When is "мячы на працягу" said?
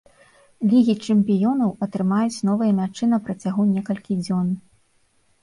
2.79-3.61